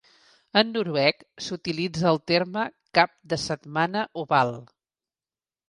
[0.61, 2.65] En noruec, s'utilitza el terme
[3.01, 4.59] "cap de setmana oval".